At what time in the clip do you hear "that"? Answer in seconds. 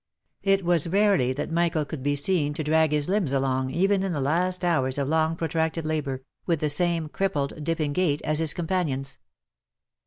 1.33-1.51